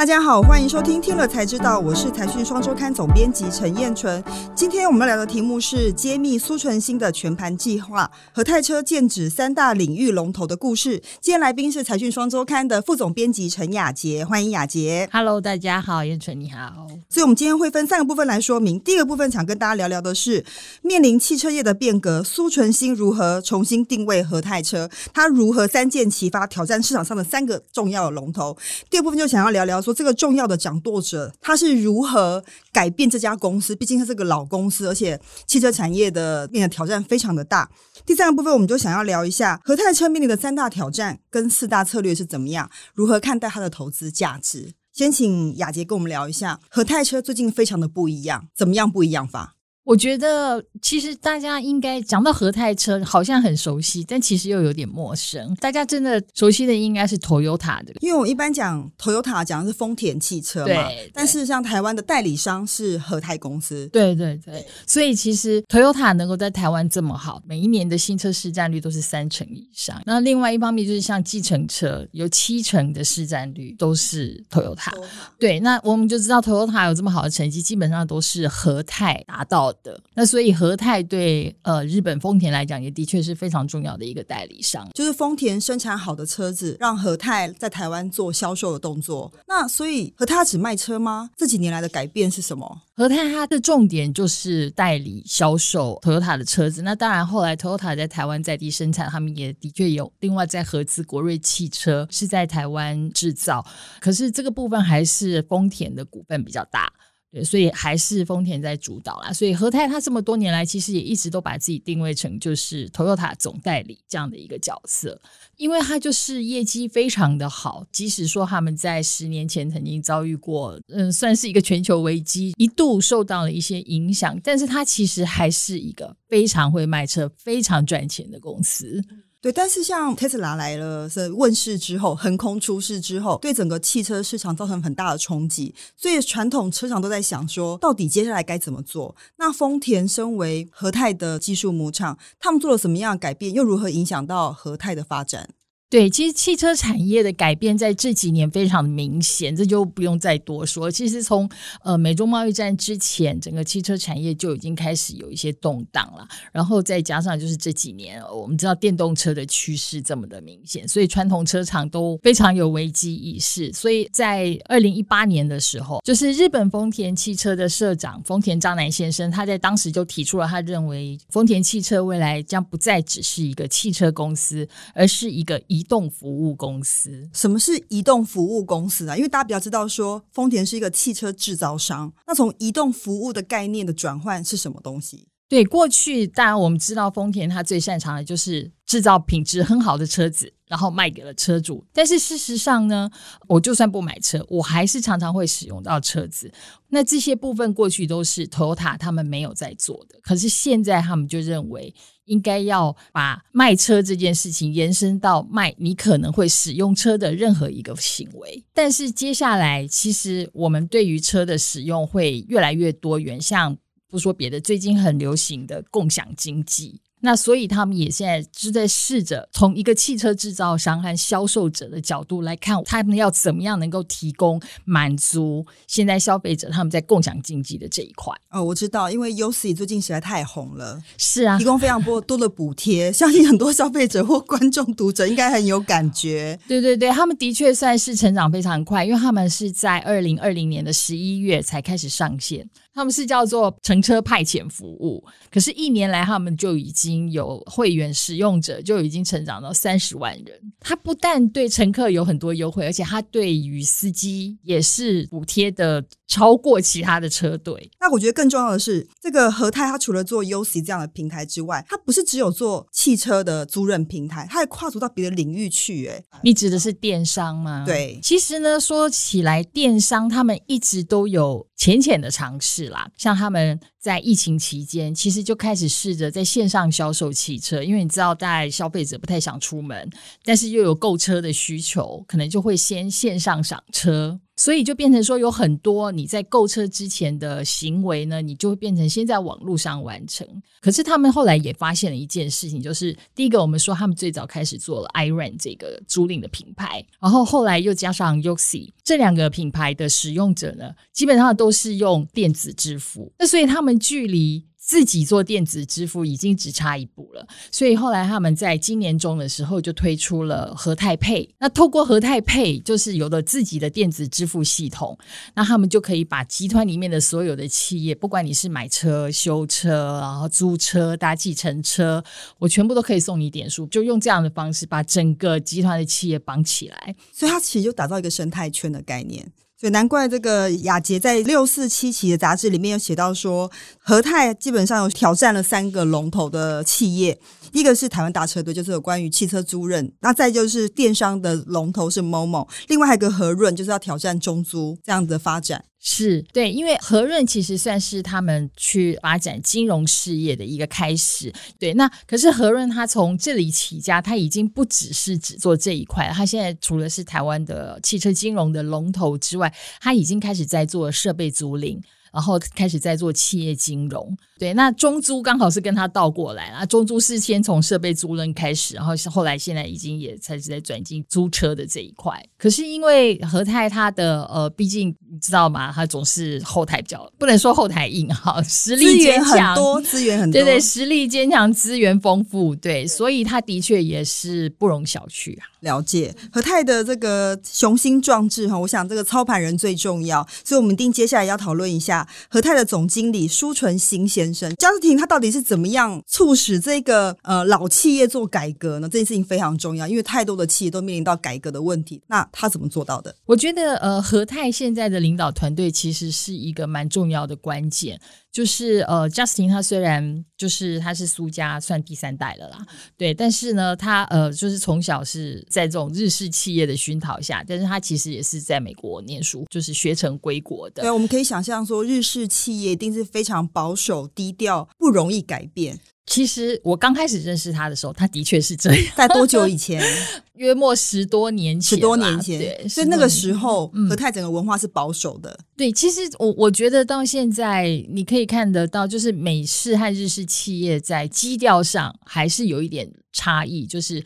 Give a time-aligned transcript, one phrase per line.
[0.00, 4.24] 大家好，欢迎收听《听了才知道》，我是财讯双周刊总编辑陈燕纯。
[4.54, 10.96] 今天我们要聊的题目是揭秘苏存新的全盘计划，和泰车剑指三大领域龙头的故事。
[11.20, 15.06] 今天来宾是财讯双周刊的副总编辑陈雅杰，欢迎雅杰。
[15.12, 16.86] Hello，大家好，燕纯你好。
[17.10, 18.80] 所以，我们今天会分三个部分来说明。
[18.80, 20.42] 第一个部分想跟大家聊聊的是，
[20.80, 24.88] 面临汽车业的变革，苏存新如何重新定位和泰车？
[25.12, 28.56] 他如何三箭齐发，挑战市场上的三个重要的龙头？
[28.88, 29.89] 第二部分就想要聊聊说。
[29.92, 33.74] 这个重要的掌舵者，他是如何改变这家公司？
[33.76, 37.70] 毕竟他是个老公司，而且汽车产业的面临挑战非常的大。
[38.06, 44.72] 第三个部分，我们就想要聊一下和泰车面临的三大挑战跟四大策略是怎么样，如何看待它的投资价值？
[44.92, 49.54] 先请雅洁跟我们聊一下，和泰车最近非常的不一样，怎么样不一样法？
[49.90, 55.52] 我觉得其实大家应该讲到和泰车，好像很熟悉，但其实又有点陌生。
[55.56, 61.10] 大家真的熟悉的应该是 Toyota 的，因为我一般讲 Toyota 讲的是丰田汽车嘛，对。
[61.12, 63.88] 但事实上，台湾的代理商是和泰公司。
[63.88, 70.00] 对对对，所以其实 Toyota 能够在台湾这么好，每一年的新车市占率都是三成以上。
[70.06, 74.92] 那另外一方面就是像计程车，有七成的市占率都是 Toyota。
[75.36, 80.00] 对，那我们就知道 Toyota 有这么好的成绩，基本上都是和泰达到的。
[80.14, 89.32] 那所以和泰对呃日本丰田来讲也的确是非常重要的一个代理商，就是丰田生产好的车子让和泰在台湾做销售的动作。
[89.46, 91.30] 那所以和泰只卖车吗？
[91.36, 92.80] 这几年来的改变是什么？
[92.96, 96.82] 和泰它的重点就是代理销售 Toyota 的车子。
[96.82, 103.64] 那当然后来 Toyota 在台湾在地生产，他们也的确有另外在合资国瑞汽车是在台湾制造。
[104.00, 106.92] 可是这个部分还是丰田的股份比较大。
[107.32, 109.32] 对，所以还是丰田在主导啦。
[109.32, 115.20] 所以和泰他这么多年来，其实也一直都把自己定位成就是 Toyota 总代理这样的一个角色，
[115.56, 117.86] 因为他就是业绩非常的好。
[117.92, 129.00] 即使说他们在十年前曾经遭遇过，嗯，算是一个全球危机，一度受到了一些影响，但是他其实还是一个非常会卖车、非常赚钱的公司。
[129.42, 139.16] 对，但是像 Tesla 来了是问世之后，横空出世之后，对整个汽车市场造成很大的冲击，所以传统车厂都在想说，到底接下来该怎么做？
[139.36, 145.48] 那丰田身为和泰的技术母厂，他们做了什么样的改变，又如何影响到和泰的发展？
[145.90, 150.88] 对，其实汽车产业的改变在这几年非常明显，这就不用再多说。
[150.88, 151.50] 其实从
[151.82, 156.24] 呃美中贸易战之前，整个汽车产业就已经开始有一些动荡了。
[156.52, 163.72] 然后再加上就是这几年，我们知道电动车的趋势这么的明显，所以传统车厂都非常有危机意识。
[163.72, 177.30] 所以在二零一八年的时候，就是日本丰田汽车的社长丰田章男先生，他在当时就提出了，他认为丰田汽车未来将不再只是一个汽车公司，而是一个以移动服务公司。
[177.32, 179.16] 什么是移动服务公司啊？
[179.16, 182.12] 因为大家比较知道说，丰田是一个汽车制造商。
[182.26, 185.28] 那从移动服务的概念的转换是什么东西？
[185.48, 191.84] 对，过去当然我们知道丰田它最擅长的就是制造品质很好的车子，然后卖给了车主。
[191.92, 193.10] 但是事实上呢，
[193.48, 196.52] 我就算不买车，我还是常常会使用到车子。
[196.88, 201.94] 那这些部分过去都是 Toyota 他们没有在做的，可是现在他们就认为。
[202.30, 213.76] 应该要把卖车这件事情延伸到卖你可能会使用车的任何一个行为，但是接下来其实我们对于车的使用会越来越多元，像
[214.08, 217.00] 不说别的，最近很流行的共享经济。
[217.20, 228.34] 那所以他们也现在是在试着从一个汽车制造商和销售者的角度来看，他们要怎么样能够提供满足现在消费者他们在共享经济的这一块。
[228.50, 236.58] 哦，我知道，因为 UC 最近实在太红了，是啊，提供非常多多的补贴，相信很多消费者或观众读者应该很有感觉。
[236.66, 242.68] 对对对，他们的确算是成长非常快，因为他们是在二零二零年的十一月才开始上线。
[242.92, 250.60] 他们是叫做乘车派遣服务，可是，一年来他们就已经有会员使用者就已经成长到三十万人。
[250.80, 257.90] 他不但对乘客有很多优惠，而且他对于司机也是补贴的超过其他的车队。
[258.00, 266.06] 那我觉得更重要的是，这个和泰它除了做 UC 这样的平台之外，它不是只有做汽车的租赁平台，它还跨足到别的领域去。
[266.06, 267.84] 哎，你指的是电商吗？
[267.84, 272.88] 对，其实呢，说起来，电商他们一直都有浅浅的尝试。
[272.88, 280.08] 啦，像他们在疫情期间，其实就开始试着在线上销售汽车，因为你知道，大概消费者不太想出门，
[280.44, 284.38] 但是又有购车的需求，可能就会先线上赏车。
[284.60, 290.46] 所以就变成说有很多你在购车之前的行为呢，你就会变成先在网络上完成。
[290.82, 304.69] 可是他们后来也发现了一件事情，就是第一个，我们说他们最早开始做了 iRent 这个租赁的品牌，然后后来又加上 Yoxi 这两个品牌的使用者呢，基本上都是用电子支付，那所以他们距离。
[304.90, 311.48] 自己做电子支付已经只差一步了，所以后来他们在今年中的时候就推出了和泰配。
[311.60, 315.16] 那透过和泰配就是有了自己的电子支付系统，
[315.54, 322.20] 那他们就可以把集团里面的所有的企业，不管你是买车、修车，然后租车、搭计程车，
[322.58, 327.14] 我全部都可以送你点数，就用这样的方式把整个集团的企业绑起来。
[327.32, 329.52] 所以它其实就打造一个生态圈的概念。
[329.80, 337.40] 所以难怪这个雅洁在六四七期的杂志里面有写到说，和泰基本上有挑战了三个龙头的企业。
[337.72, 345.82] 一个是台湾大车队，就是有关于汽车租赁；那再就是电商的龙头是某某另外还有个和润，就是要挑战中租这样子的发展。
[346.02, 351.52] 是对，因为和润其实算是他们去发展金融事业的一个开始。
[351.78, 359.70] 对，那可是和润他从这里起家，他已经不只是只做这一块，他现在除了是台湾的汽车金融的龙头之外，
[360.00, 362.00] 他已经开始在做设备租赁。
[362.32, 366.86] 然后开始在做企业金融，对，那中租刚好是跟他倒过来啊。
[366.86, 372.40] 中租是先从设备租赁开始，然后后来现在已经也开始在转进租车的这一块。
[372.56, 375.92] 可是因为和泰他的呃，毕竟你知道吗？
[375.92, 385.66] 他总是后台比较不能说后台硬哈，实力坚强，资源很多，资源很多，对对，实力坚强，资源丰富，对，所以他的确也是不容小觑啊。
[385.80, 399.08] 了解和泰的这个雄心壮志哈，我想这个操盘人最重要，所以我们一定接下来要讨论一下和泰的总经理舒纯新先生，贾斯汀他到底是怎么样促使这个呃老企业做改革呢？
[399.08, 402.20] 这件事情非常重要，因为太多的企业都面临到改革的问题。
[402.26, 403.34] 那他怎么做到的？
[403.46, 408.20] 我觉得呃和泰现在的领导团队其实是一个蛮重要的关键。
[408.52, 412.84] 就是呃，Justin 他虽然就是他是苏家算第三代了啦，
[413.16, 421.02] 对，但是呢，他呃就是从小是在这种日式企业的熏陶下，但是他其实也是在美国念书，就是学成归国的。
[421.02, 426.00] 对，我们可以想象说，日式企业一定是非常保守、低调，不容易改变。
[426.30, 429.04] 其实我刚开始认识他的时候，他的确是这样。
[429.16, 430.00] 在多久以前？
[430.54, 431.96] 约莫十多年前。
[431.98, 435.50] 十多年前，对，所以那个时候和泰整个文化是保守的。
[435.50, 443.84] 嗯、对，其实我我觉得到现在你可以看得到，就是美式和日式企业在基调上还是有一点差异。
[443.84, 444.22] 就是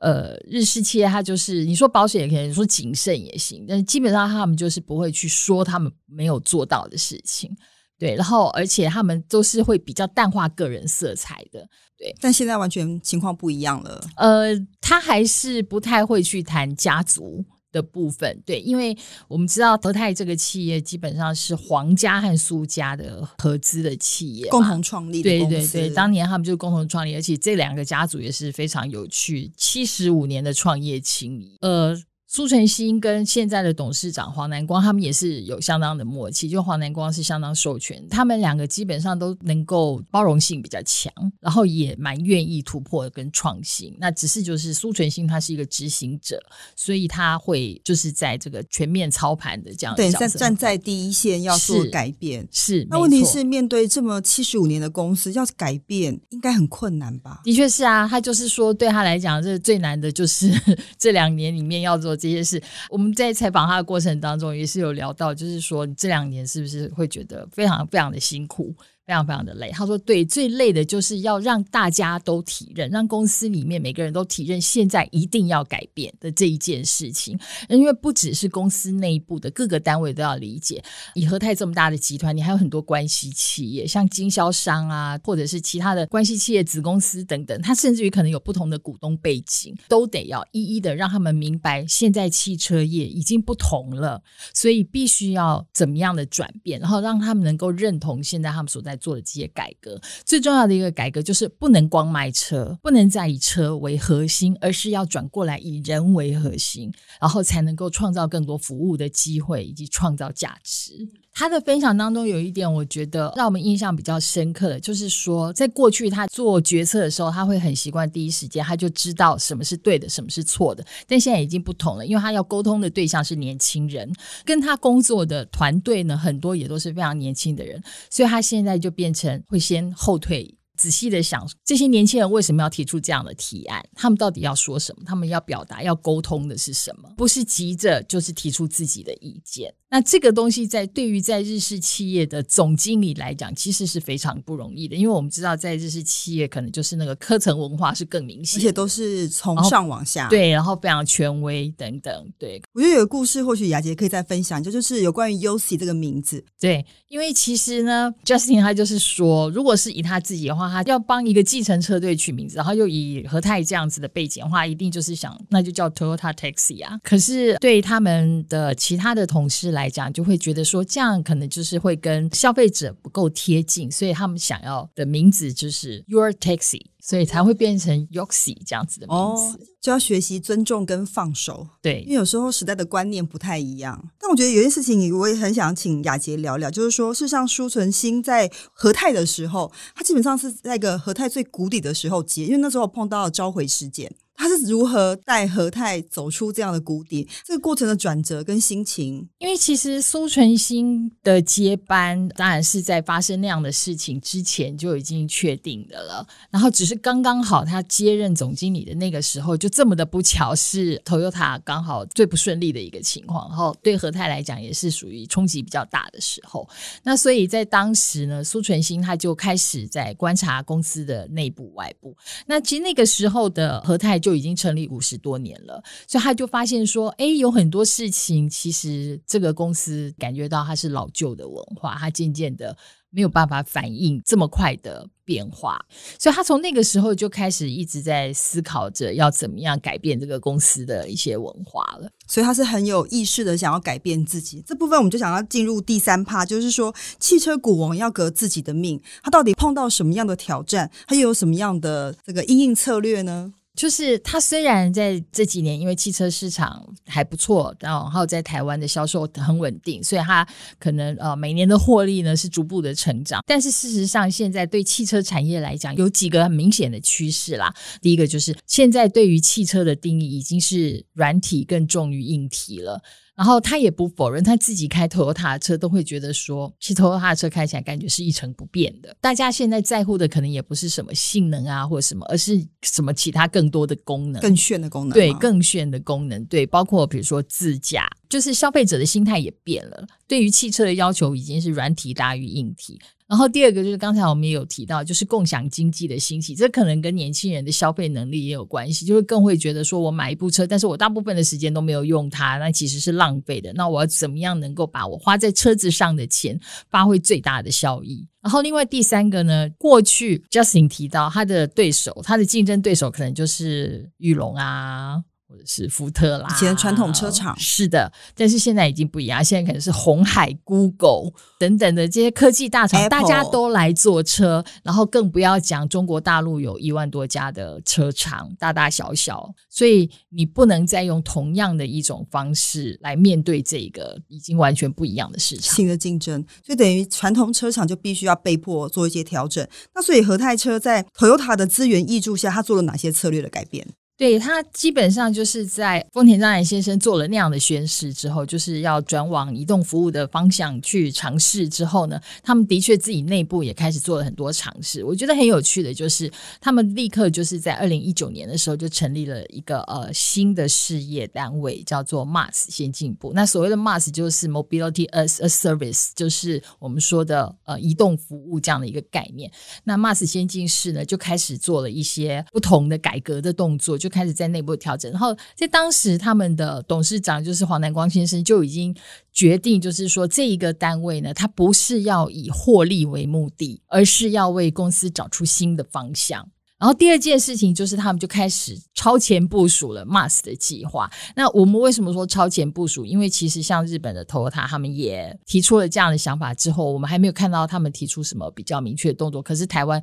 [0.00, 7.50] 呃，日式企业它就是你说保守也可以，你说谨慎也行，但是基本上他们就是不会去说他们没有做到的事情。
[7.98, 11.66] 对，然后而且他们都是会比较淡化个人色彩的，
[11.96, 12.14] 对。
[12.20, 14.04] 但现在完全情况不一样了。
[14.16, 18.96] 呃，他还是不太会去谈家族的部分，对，因为
[19.28, 25.30] 我们知道德泰这个企业基本上是皇家和苏家的合资的企业，共同创立的。
[25.30, 31.98] 对对对，当年他们就共同创立，而且这两个家族也是非常有趣，七十五年的创业情谊，呃。
[32.36, 36.50] 苏晨兴跟现在的董事长黄南光，他们也是有相当的默契。
[36.50, 41.10] 就黄南光是相当授权，他们两个基本上都能够包容性比较强，
[41.40, 43.96] 然后也蛮愿意突破跟创新。
[43.98, 46.38] 那只是就是苏晨兴他是一个执行者，
[46.76, 52.80] 所以他会就是在这个全面操盘的这样对，站站在第一线要做改变是。
[52.80, 57.40] 是那问题是面对这么七十五年的公司要改变，应该很困难吧？
[57.44, 60.52] 的确是啊，他就是说对他来讲，这最难的就是
[60.98, 62.14] 这两年里面要做。
[62.26, 68.74] 这些事，我们在采访他的过程当中也是有聊到，就是说这两年是不是会觉得非常非常的辛苦？
[69.06, 77.38] 非常非常的累，他说：“对，最累的就是要让大家都体认，让公司里面每个人都体认，现在一定要改变的这一件事情。
[77.68, 80.82] 因为不只是公司内部的各个单位都要理解，
[81.14, 94.20] 以和泰这么大的集团，你还有很多关系企业，像经销商啊，或者是其他的关系企业子公司等等，他甚至于可能有不同的股东背景，都得要一一的让他们明白，现在汽车业已经不同了，
[94.52, 111.08] 所以必须要怎么样的转变，然后让他们能够认同现在他们所在。”做的这些改革，最重要的一个改革就是不能光卖车，不能再以车为核心，而是要转过来以人为核心，然后才能够创造更多服务的机会以及创造价值。
[111.38, 120.82] 他的分享当中有一点，我觉得让我们印象比较深刻的，就是说，在过去他做决策的时候，他会很习惯第一时间他就知道什么是对的，什么是错的。
[121.06, 124.10] 但现在已经不同了，因为他要沟通的对象是年轻人，
[124.46, 130.56] 跟他工作的团队呢，很多也都是非常年轻的人，所以他现在就变成会先后退。
[130.76, 133.84] 仔细的想，这些年轻人为什么要提出这样的提案？
[133.94, 135.02] 他们到底要说什么？
[135.04, 137.08] 他们要表达、要沟通的是什么？
[137.16, 139.72] 不是急着就是提出自己的意见。
[139.88, 152.12] 那这个东西在对于在日式企业的总经理来讲，其实是非常不容易的，因为我们知道在日式企业可能就是那个科层文化是更明显，而且都是从上往下，对，然后非常权威等等。
[152.36, 156.44] 对，我觉得有个故事，或许雅洁可以再分享，就就是有关于 Yossi 这个名字。
[156.60, 166.98] 对，因为其实呢，Justin 他就是说，如果是以他自己的话，他要帮一个计程车队取名字，然后又以和泰这样子的背景的话，一定就是想那就叫 Toyota Taxi 啊。
[167.02, 179.56] 可是对他们的其他的同事来讲，就会觉得说这样可能就是会跟消费者不够贴近，所以他们想要的名字就是 Your Taxi，所以才会变成 Yoxi 这样子的名字。
[179.56, 181.68] 哦，就要学习尊重跟放手。
[181.80, 184.10] 对，因为有时候时代的观念不太一样。
[184.18, 194.12] 但我觉得有件事情，我也很想请雅杰聊聊，就是说，事实上舒存心在和泰的时候，他基本上是在一个和泰最谷底的时候接，因为那时候碰到了召回事件。
[194.36, 197.26] 他是如何带和泰走出这样的谷底？
[197.44, 216.68] 这个过程的转折跟心情，因为其实苏存新的接班当然是在发生那样的事情之前就已经确定的了，然后只是刚刚好他接任总经理的那个时候就这么的不巧，是 Toyota 刚好最不顺利的一个情况，然后对和泰来讲也是属于冲击比较大的时候。
[217.02, 222.14] 那所以在当时呢，苏存新他就开始在观察公司的内部外部。
[222.46, 224.20] 那其实那个时候的和泰。
[224.26, 232.76] 就已经成立五十多年了，所以他就发现说，哎，有很多事情其实这个公司感觉到它是老旧的文化，它渐渐的
[233.10, 235.80] 没有办法反应这么快的变化，
[236.18, 242.10] 所以他从那个时候就开始一直在思考着要怎么样改变这个公司的一些文化了。
[242.26, 244.60] 所以他是很有意识的想要改变自己。
[244.66, 253.52] 这部分我们就想要进入第三趴，就是说汽车股王要革自己的命，他到底碰到什么样的挑战，他又有什么样的这个应应策略呢？
[253.76, 260.44] 就是它虽然在这几年因为汽车市场还不错，然后在台湾的销售很稳定，所以它
[260.78, 263.42] 可能呃每年的获利呢是逐步的成长。
[263.46, 267.72] 但是事实上，现在对汽车产业来讲，有几个很明显的趋势啦。
[268.00, 273.02] 第一个就是现在对于汽车的定义已经是软体更重于硬体了。
[273.36, 279.14] 然后他也不否认，他自己开 Toyota 的车都会觉得说，其实 Toyota 的车开起来感觉是一成不变的。
[279.20, 285.12] 大家现在在乎的可能也不是什么性能啊，或者什么，而是什么其他更多的功能，更炫的功能。
[285.12, 286.42] 对，更炫的功能。
[286.46, 293.00] 对，包括比如说自驾，就是消费者的心态也变了，对于汽车的要求已经是软体大于硬体。
[293.26, 303.72] 然后第二个就是刚才我们也有提到，就是共享经济的兴起，这可能跟年轻人的消费能力也有关系，就会更会觉得说，我买一部车，但是我大部分的时间都没有用它，那其实是浪费的。
[303.72, 308.28] 那我要怎么样能够把我花在车子上的钱发挥最大的效益？
[308.42, 315.24] 然后另外第三个呢，过去 Justin 提到他的对手，他的竞争对手可能就是裕隆啊。
[315.48, 339.66] 或者是福特啦，以前传统车厂是的，但是现在已经不一样，现在可能是红海、Google 等等的这些科技大厂，Apple、大家都来做车，然后更不要讲中国大陆有一万多家的车厂，大大小小，所以你不能再用同样的一种方式来面对这个已经完全不一样的市场，新的竞争，所以等于传统车厂就必须要被迫做一些调整。
[339.94, 343.86] 那所以和泰车在 Toyota 的资源挹注下，他做了哪些策略的改变？
[344.18, 355.04] 对，他基本上就是在丰田章男先生做了那样的宣示之后，就是要转往移动服务的方向去尝试之后呢，他们的确自己内部也开始做了很多尝试。
[355.04, 356.32] 我觉得很有趣的就是，
[356.62, 363.32] 他们立刻就是在二零一九年的时候就成立了一个呃新的事业单位，叫做 MAS 先进部。
[363.34, 369.52] 那所谓的 MAS 就是 Mobility as a Service，就是我们说的呃移动服务这样的一个概念。
[369.84, 373.98] 那 MAS 先进室呢就开始做了一些不同的改革的动作。
[374.05, 378.94] 就就开始在内部调整，然后在当时，他们的董事长就是黄南光先生就已经
[379.32, 386.48] 决定，就是说这一个单位呢，它不是要以获利为目的，而是要为公司找出新的方向。
[386.78, 391.10] 然后第二件事情就是，他们就开始超前部署了 MAS 的计划。
[391.34, 393.04] 那我们为什么说超前部署？
[393.04, 399.42] 因为其实像日本的 Toyota，他们也提出了这样的想法之后，我们还没有看到他们提出什么比较明确的动作。
[399.42, 400.00] 可是台湾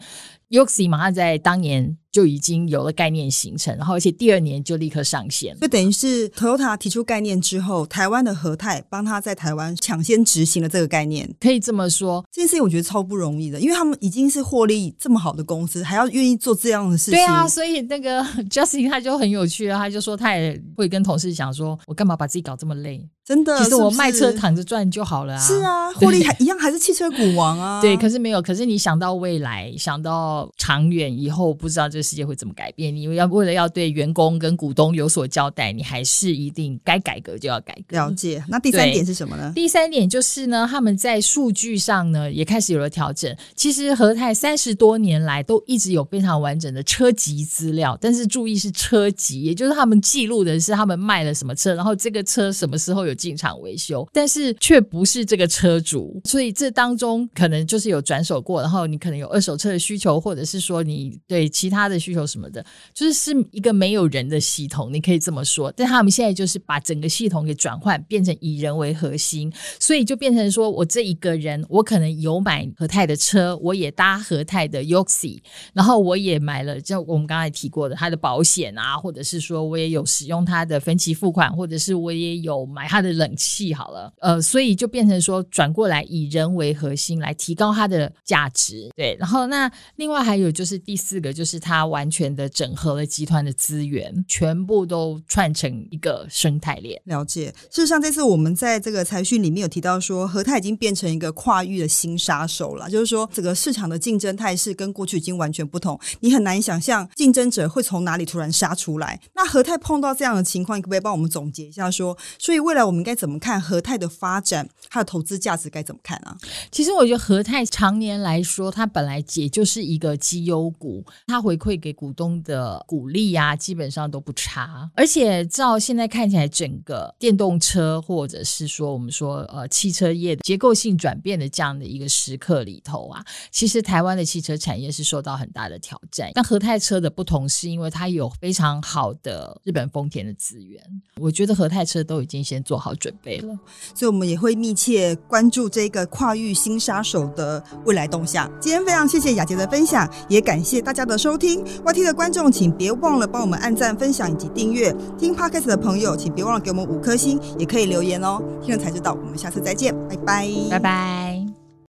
[0.49, 1.97] Yoxi 马上在当年。
[2.13, 12.23] 就已经有了概念形成，然后而且第二年就立刻上线，就等于是 Toyota 提出概念之后，台湾的和泰帮他在台湾抢先执行了这个概念，可以这么说。
[12.31, 17.13] 这件事情我觉得超不容易的，因为他们已经是获利这么好的公司，还要愿意做这样的事情。
[17.13, 23.03] 对啊，所以那个 Justin 他就很有趣啊，他就说他也会跟同事讲说，我干嘛把自己搞这么累？
[23.25, 25.39] 真的，其实我卖车躺着赚就好了啊！
[25.39, 27.79] 是啊，获利还一样，还是汽车股王啊。
[27.79, 32.93] 对，可是没有，可是你想到未来，想到长远以后，不知道这个世界会怎么改变。
[32.93, 37.95] 你要为了要对员工跟股东有所交代，你还是一定该改革就要改革。
[37.95, 38.43] 了解。
[38.49, 39.53] 那第三点是什么呢？
[39.55, 43.33] 第三点就是呢，他们在数据上呢也开始有了调整。
[43.55, 53.12] 其实和泰三十多年来都一直有非常完整的车籍资料，但是注意是车籍，也就是他们记录的是他们卖了什么车，然后这个车什么时候有。
[53.13, 65.71] 进厂维修，但是却不是这个车主，所以这当中可能就是有转手过，然后你可能有二手车的需求，或者是说你对其他的需求什么的，就是是一个没有人的系统，你可以这么说。
[65.75, 75.39] 但他们现在就是把整个系统给转换，变成以人为核心，所以就变成说我这一个人，我可能有买和泰的车，我也搭和泰的 Yoxi，
[75.73, 83.13] 然后我也买了，就我们刚才提过的他的保险啊，或者是说我也有使用他的分期付款，或者是我也有买他的。
[83.13, 89.15] 冷气好了，呃，所以就变成说转过来以人为核心来提高它的价值，对。
[89.19, 96.99] 然后那另外还有就是第四个，就是它完全的整合了集团的资源，全部都串成一个生态链。
[97.05, 97.53] 了解。
[97.69, 109.19] 事实上，这次我们在这个财讯里面有提到说，和泰已经变成一个跨域的新杀手了，就是说整个市场的竞争态势跟过去已经完全不同，你很难想象竞争者会从哪里突然杀出来。
[109.35, 113.03] 那和泰碰到这样的情况，你可不可以帮我们总结一下说，所以未来我我们。
[113.03, 114.65] 该怎么看和泰的发展？
[114.89, 116.37] 它的投资价值该怎么看啊？
[116.71, 124.89] 其实我觉得和泰常年来说，它本来也就是一个绩优股，它回馈给股东的股利啊，基本上都不差。
[124.95, 133.21] 而且照现在看起来，整个电动车或者是说我们说呃汽车业的结构性转变的这样的一个时刻里头啊，
[133.51, 136.31] 其实台湾的汽车产业是受到很大的挑战。
[136.33, 140.81] 但和泰车的不同是因为它有非常好的日本丰田的资源，
[141.17, 142.93] 我觉得和泰车都已经先做好。
[143.03, 143.59] 准备了，
[143.95, 148.49] 所以我们也会密切关注这个跨域新杀手的未来动向。
[148.61, 151.65] 今天非常谢谢雅洁的分享，也感谢大家的收听。
[151.83, 154.95] YT 的观众，请别忘了帮我们按赞、分享以及订阅。
[155.17, 158.39] 听 Podcast 的朋友，请别忘了给我们五颗星，也可以留言哦。
[158.63, 161.52] 听了才知道，我们下次再见，拜拜，拜拜。